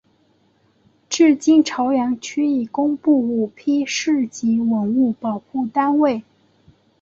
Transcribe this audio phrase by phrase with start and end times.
[1.09, 6.23] 至今潮阳区已公布五批市级文物保护单位。